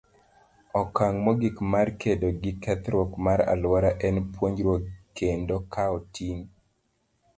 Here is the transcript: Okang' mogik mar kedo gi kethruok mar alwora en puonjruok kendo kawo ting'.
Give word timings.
Okang' 0.81 1.17
mogik 1.25 1.57
mar 1.73 1.87
kedo 2.03 2.27
gi 2.41 2.51
kethruok 2.63 3.11
mar 3.25 3.39
alwora 3.53 3.91
en 4.07 4.15
puonjruok 4.33 4.83
kendo 5.17 5.55
kawo 5.73 5.97
ting'. 6.15 6.43